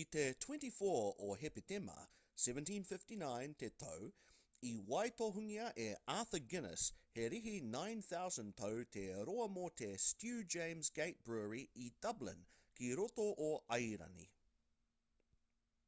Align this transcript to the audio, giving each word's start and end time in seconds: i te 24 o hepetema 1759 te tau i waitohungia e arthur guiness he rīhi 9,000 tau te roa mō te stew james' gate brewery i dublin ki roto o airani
i 0.00 0.02
te 0.16 0.22
24 0.42 1.14
o 1.28 1.32
hepetema 1.38 1.94
1759 2.42 3.54
te 3.62 3.70
tau 3.84 4.04
i 4.68 4.74
waitohungia 4.92 5.64
e 5.86 5.88
arthur 6.18 6.42
guiness 6.54 6.84
he 7.16 7.24
rīhi 7.36 7.56
9,000 7.72 8.54
tau 8.62 8.78
te 8.98 9.04
roa 9.32 9.50
mō 9.58 9.66
te 9.82 9.90
stew 10.06 10.46
james' 10.58 10.94
gate 11.02 11.26
brewery 11.30 11.64
i 11.88 11.90
dublin 12.08 12.46
ki 12.78 12.94
roto 13.02 13.28
o 13.50 13.52
airani 13.80 14.30